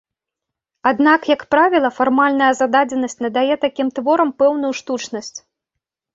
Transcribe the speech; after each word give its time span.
Аднак, 0.91 1.21
як 1.31 1.41
правіла, 1.55 1.91
фармальная 1.97 2.47
зададзенасць 2.61 3.17
надае 3.27 3.55
такім 3.67 3.87
творам 4.01 4.35
пэўную 4.43 4.73
штучнасць. 4.83 5.33